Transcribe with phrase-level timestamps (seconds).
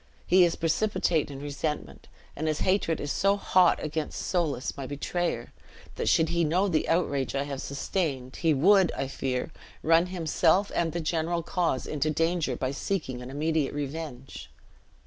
[0.25, 5.53] He is precipitate in resentment; and his hatred is so hot against Soulis, my betrayer,
[5.93, 9.51] that should he know the outrage I have sustained he would, I fear,
[9.83, 14.49] run himself and the general cause into danger by seeking an immediate revenge."